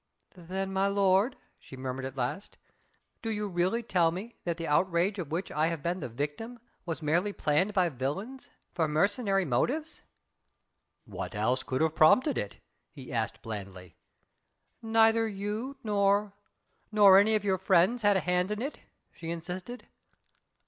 [0.35, 2.57] "Then, my lord," she murmured at last,
[3.21, 6.57] "do you really tell me that the outrage of which I have been the victim
[6.87, 10.01] was merely planned by villains, for mercenary motives?"
[11.05, 12.57] "What else could have prompted it?"
[12.89, 13.95] he asked blandly.
[14.81, 15.77] "Neither you...
[15.83, 16.33] nor...
[16.91, 18.79] nor any of your friends had a hand in it?"
[19.11, 19.85] she insisted.